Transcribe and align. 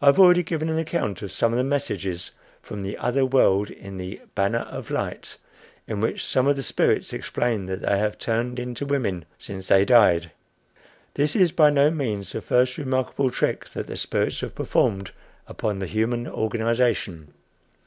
I 0.00 0.06
have 0.06 0.18
already 0.18 0.42
given 0.42 0.70
an 0.70 0.78
account 0.78 1.20
of 1.20 1.30
some 1.30 1.52
of 1.52 1.58
the 1.58 1.62
messages 1.62 2.30
from 2.62 2.82
the 2.82 2.96
other 2.96 3.26
world 3.26 3.68
in 3.68 3.98
the 3.98 4.22
"Banner 4.34 4.60
of 4.62 4.90
Light," 4.90 5.36
in 5.86 6.00
which 6.00 6.24
some 6.24 6.46
of 6.46 6.56
the 6.56 6.62
spirits 6.62 7.12
explain 7.12 7.66
that 7.66 7.82
they 7.82 7.98
have 7.98 8.16
turned 8.16 8.58
into 8.58 8.86
women 8.86 9.26
since 9.38 9.68
they 9.68 9.84
died. 9.84 10.30
This 11.16 11.36
is 11.36 11.52
by 11.52 11.68
no 11.68 11.90
means 11.90 12.32
the 12.32 12.40
first 12.40 12.78
remarkable 12.78 13.28
trick 13.30 13.68
that 13.72 13.88
the 13.88 13.98
spirits 13.98 14.40
have 14.40 14.54
performed 14.54 15.10
upon 15.46 15.80
the 15.80 15.86
human 15.86 16.26
organization. 16.26 17.34